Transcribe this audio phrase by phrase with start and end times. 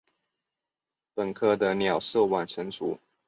[1.13, 2.97] 本科的鸟是晚成雏。